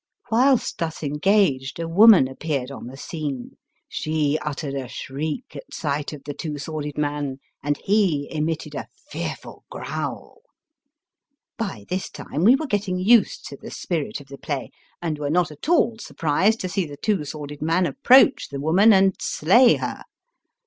[0.31, 3.51] Whilst thus engaged a woman appeared on the scene;
[3.87, 8.87] she uttered a shriek at sight of the Two Sworded Man, and he emitted a
[9.11, 10.41] fearful growl.
[11.55, 14.71] By this time we were getting used to the spirit of the play,
[15.03, 18.91] and were not at all surprised to see the Two Sworded Man approach the woman
[18.91, 20.01] and slay her.